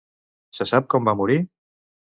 Se 0.59 0.67
sap 0.71 0.89
com 0.95 1.07
va 1.11 1.17
morir? 1.23 1.39